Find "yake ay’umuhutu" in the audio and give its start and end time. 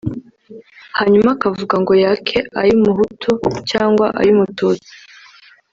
2.03-3.31